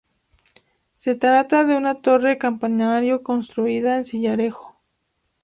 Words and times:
Se 0.93 1.13
trata 1.13 1.63
de 1.63 1.75
una 1.77 2.01
torre 2.01 2.39
campanario 2.39 3.21
construida 3.21 3.97
en 3.97 4.05
sillarejo. 4.05 4.75